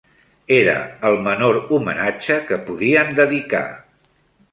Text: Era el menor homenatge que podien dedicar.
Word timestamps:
Era 0.55 0.77
el 1.09 1.17
menor 1.27 1.59
homenatge 1.77 2.37
que 2.47 2.59
podien 2.71 3.13
dedicar. 3.21 3.63